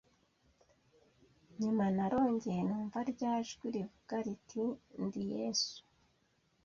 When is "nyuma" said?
1.61-1.85